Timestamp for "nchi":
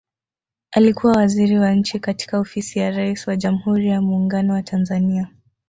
1.73-1.99